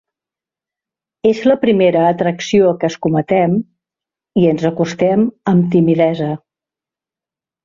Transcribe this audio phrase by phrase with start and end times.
[1.31, 3.53] És la primera atracció que escometem
[4.45, 6.33] i ens acostem amb timidesa.